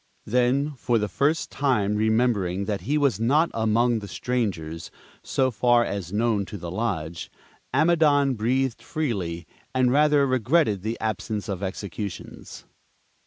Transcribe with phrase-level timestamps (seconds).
[0.25, 4.89] Then, for the first time remembering that he was not among the strangers,
[5.21, 7.29] so far as known to the lodge,
[7.71, 9.45] Amidon breathed freely,
[9.75, 12.65] and rather regretted the absence of executions.